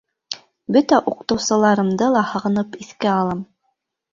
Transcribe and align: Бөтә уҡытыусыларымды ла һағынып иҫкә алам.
Бөтә 0.77 0.99
уҡытыусыларымды 1.11 2.09
ла 2.17 2.25
һағынып 2.33 2.81
иҫкә 2.87 3.13
алам. 3.21 3.49